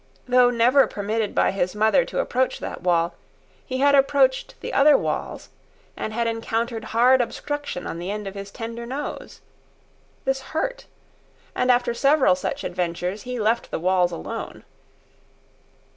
Though 0.27 0.49
never 0.49 0.87
permitted 0.87 1.35
by 1.35 1.51
his 1.51 1.75
mother 1.75 2.05
to 2.05 2.17
approach 2.17 2.57
that 2.59 2.81
wall, 2.81 3.13
he 3.63 3.77
had 3.81 3.93
approached 3.93 4.59
the 4.59 4.73
other 4.73 4.97
walls, 4.97 5.49
and 5.95 6.11
encountered 6.11 6.85
hard 6.85 7.21
obstruction 7.21 7.85
on 7.85 7.99
the 7.99 8.09
end 8.09 8.25
of 8.25 8.33
his 8.33 8.49
tender 8.49 8.87
nose. 8.87 9.41
This 10.25 10.41
hurt. 10.41 10.87
And 11.53 11.69
after 11.69 11.93
several 11.93 12.33
such 12.35 12.63
adventures, 12.63 13.21
he 13.29 13.39
left 13.39 13.69
the 13.69 13.77
walls 13.79 14.11
alone. 14.11 14.63